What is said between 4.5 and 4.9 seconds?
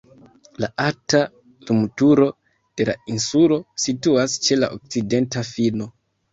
la